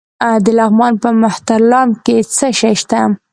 د 0.43 0.47
لغمان 0.59 0.93
په 1.03 1.09
مهترلام 1.21 1.89
کې 2.05 2.15
څه 2.35 2.47
شی 2.59 2.73
شته؟ 2.81 3.01